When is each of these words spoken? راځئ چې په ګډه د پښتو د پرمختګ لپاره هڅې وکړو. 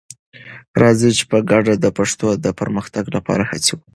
راځئ 0.81 1.11
چې 1.17 1.23
په 1.31 1.37
ګډه 1.51 1.73
د 1.79 1.85
پښتو 1.97 2.27
د 2.45 2.47
پرمختګ 2.59 3.05
لپاره 3.15 3.43
هڅې 3.51 3.71
وکړو. 3.73 3.89